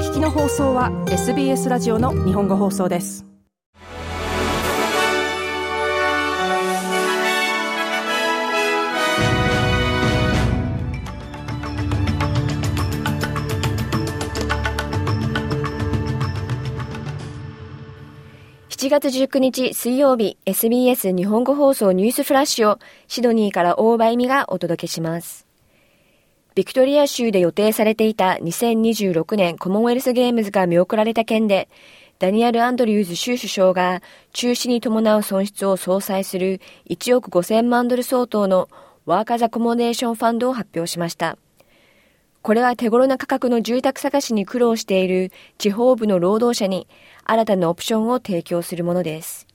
[0.00, 3.26] 聞きの放送は SBS ラジオの日本語放送です
[18.70, 25.49] 7月19日水曜日 SBS 日本語放送ニュースフラッシュをシドニーから大場恵美がお届けします。
[26.56, 31.68] ビクトリア州で予定されていた2026年コモンウェルスゲームズが見送られた件で、
[32.18, 38.68] ダニエル・アンドリューズ州首相が中止に伴う損失を相殺する1億5000万ドル相当の
[39.06, 41.38] ワーカーズアコモデーションファンドを発表しました。
[42.42, 46.88] これは手頃な価格の住宅探しに苦労している地方部の労働者に
[47.24, 49.46] 新たなオプションを提供するものです。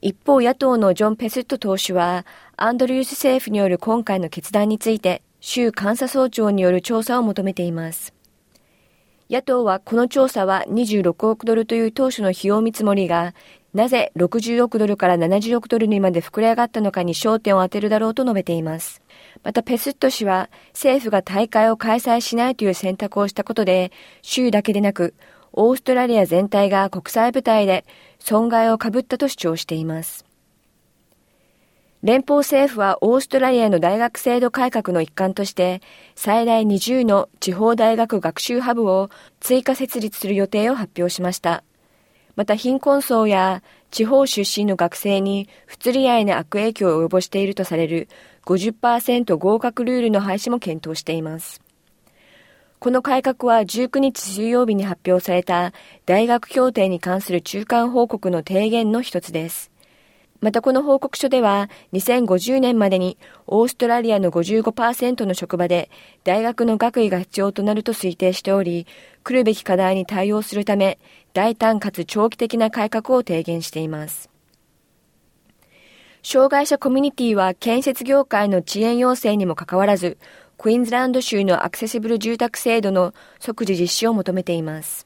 [0.00, 8.14] 一方、野党のジョン・ペスット党首は、アンドリュース政府による今回の決断について、州監査総長による調査を求めています。
[9.28, 13.34] 野党はこの調査は26億ドルという当初の費用見積もりが、
[13.74, 19.02] なぜ60億ドルから70億ドルにまで膨れ上がったのかに焦点を当てるだろうと述べています。
[19.42, 23.90] またペスット氏は政府が大会を開催しないという選択をしたことで、
[24.22, 25.14] 州だけでなく、
[25.52, 27.86] オーストラリア全体が国際舞台で
[28.18, 30.25] 損害をかぶったと主張しています。
[32.06, 35.82] 連邦政府はオーストラリアの大学制度改革の一環として
[36.14, 41.64] 最大20の地方大学学習ハブを追加設立する予定を発表しました。
[42.36, 48.06] また貧困層や地方出身の学生に不釣り合いな悪影響を及ぼしているとされる
[48.44, 51.60] 50%合格ルールの廃止も検討しています。
[52.78, 55.72] この改革は19日水曜日に発表された
[56.04, 59.72] 大学協定に関する中間報告の提言の一つです。
[60.46, 65.90] またこの報告書では2050年までにオーストラリアの55%の職場で
[66.22, 68.86] 大学の学位が必要となると推定しており、
[69.24, 71.00] 来るべき課題に対応するため
[71.32, 74.30] 大胆かつ長期的な改革を提言しています。
[76.22, 80.16] 障害者コミュニティは建設業界の遅延要請にもかかわらず、
[80.58, 85.05] クイーンズランド州のアクセシブル住宅制度の即時実施を求めています。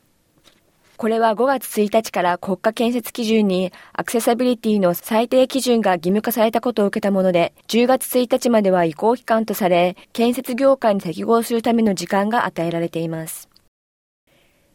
[1.00, 13.48] これは5月1日から国家建設基準にアクセサビリティの最低基準が義務化されたことを受けたもので、10月1日までは移行期間とされ、建設業界に適合するための時間が与えられています。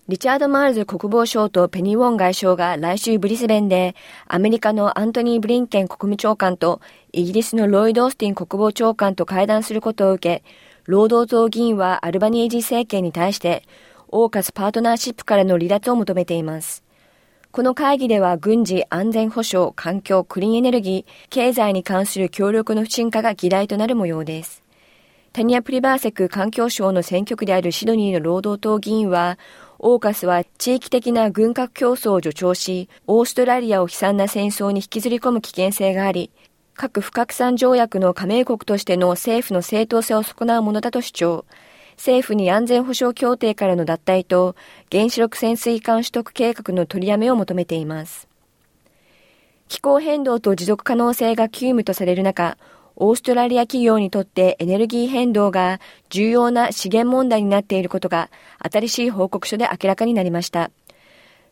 [0.07, 3.93] リチャード・マールズ国防相とペニー・ウォン外相が来週ブリスベンで、
[4.27, 6.81] アメリカのアントニー・ブリンケン国務長官と
[7.11, 10.43] イギリスのロイド・オースティン国防長官と会談することを受け、
[10.85, 13.61] 労働党議員はアルバニージー政権に対して、
[14.17, 16.85] オーカスパートナーシップからの離脱を求めています。
[17.51, 24.63] この会議では軍事、安全保障、環境、クリーンエネルギー、経済に関する協力の不信化が議題となる模様です。
[25.33, 29.37] タニア・プリバーセク環境省の選挙区であるシドニーの労働党議員は、
[29.79, 36.31] オーカスは地域的な軍拡競争を助長し、オーストラリアを悲惨な戦争に引きずり込む危険性があり、
[36.73, 41.45] 核不拡散条約の加盟国としての政府の正当性を損なうものだと主張。
[41.97, 44.55] 政府に安全保障協定からの脱退と
[44.91, 48.27] 原子力潜水艦取得計画の取りやめを求めています。
[49.67, 52.57] 気候変動と持続可能性が急務とされる中、
[52.95, 58.29] オーストラリア企業にとってエネルギー変動が重要な資源問題になっていることが
[58.59, 60.71] 新しい報告書で明らかになりました。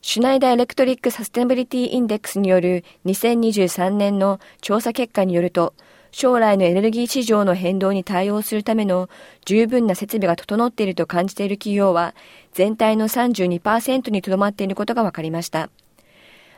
[0.02, 5.74] シュナイダーエレクトリックサステナビリティインデックスによる2023年の調査結果によると、
[6.14, 9.10] 将来のエネルギー市場の変動に対応するための
[9.46, 12.14] 十分な設備が整っていると感じている企業は
[12.54, 15.72] 全体の32%にとどまっていることが分かりました。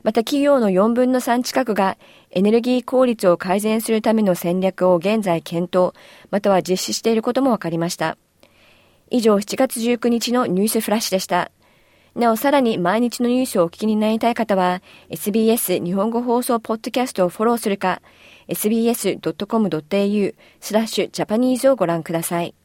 [0.03, 1.97] また企業の4分の3近くが
[2.31, 5.93] エネルギー効率を改善するための戦略を現在検討、
[6.31, 8.17] または実施していることも分かりました。
[9.09, 11.49] 以上7月19日のニュースフラッシュでした。
[12.15, 18.01] なおさらに毎日のニュースをお聞きになりたい方は SBS 日本語放送ポッドキャストをフォローするか
[18.47, 22.55] sbs.com.au スラッシュジャパニーズをご覧ください。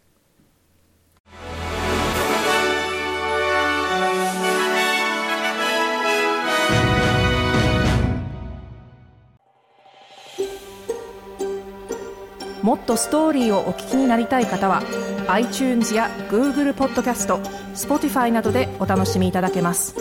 [12.63, 14.83] もっとストーリーをお聞きになりたい方は
[15.29, 17.41] iTunes や Google ポッドキャスト
[17.75, 19.95] Spotify などでお楽しみいただけます。